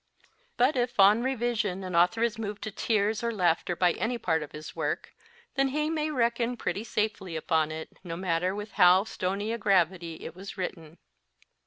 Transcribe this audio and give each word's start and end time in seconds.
But 0.57 0.75
if 0.75 0.99
on 0.99 1.21
revision 1.21 1.83
an 1.83 1.95
author 1.95 2.23
is 2.23 2.39
moved 2.39 2.63
to 2.63 2.71
tears 2.71 3.21
or 3.23 3.31
laughter 3.31 3.75
by 3.75 3.91
any 3.91 4.17
part 4.17 4.41
of 4.41 4.51
his 4.51 4.75
work, 4.75 5.13
then 5.53 5.67
he 5.67 5.91
may 5.91 6.09
reckon 6.09 6.57
pretty 6.57 6.83
safely 6.83 7.35
upon 7.35 7.71
it, 7.71 7.99
no 8.03 8.17
matter 8.17 8.55
with 8.55 8.71
how 8.71 9.03
stony 9.03 9.51
a 9.53 9.59
gravity 9.59 10.25
it 10.25 10.35
was 10.35 10.57
written. 10.57 10.97